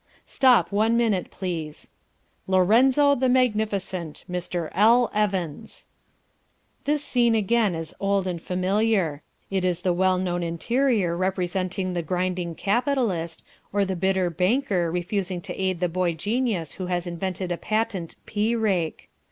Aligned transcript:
Stop 0.25 0.71
one 0.71 0.97
minute, 0.97 1.29
please. 1.29 1.87
LORENZO 2.47 3.19
THE 3.19 3.29
MAGNIFICENT... 3.29 4.23
Mr. 4.27 4.71
L. 4.73 5.11
Evans 5.13 5.85
This 6.85 7.03
scene 7.03 7.35
again 7.35 7.75
is 7.75 7.93
old 7.99 8.25
and 8.25 8.41
familiar. 8.41 9.21
It 9.51 9.63
is 9.63 9.83
the 9.83 9.93
well 9.93 10.17
known 10.17 10.41
interior 10.41 11.15
representing 11.15 11.93
the 11.93 12.01
Grinding 12.01 12.55
Capitalist, 12.55 13.43
or 13.71 13.85
the 13.85 13.95
Bitter 13.95 14.31
Banker 14.31 14.89
refusing 14.89 15.37
aid 15.49 15.75
to 15.77 15.81
the 15.81 15.87
boy 15.87 16.13
genius 16.15 16.71
who 16.71 16.87
has 16.87 17.05
invented 17.05 17.51
a 17.51 17.57
patent 17.57 18.15
pea 18.25 18.55
rake. 18.55 19.07